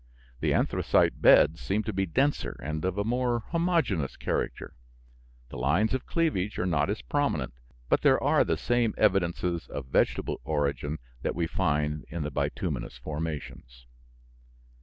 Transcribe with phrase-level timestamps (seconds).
[0.39, 4.73] The anthracite beds seem to be denser and of a more homogeneous character.
[5.49, 7.53] The lines of cleavage are not as prominent,
[7.87, 12.97] but there are the same evidences of vegetable origin that we find in the bituminous
[12.97, 13.85] formations.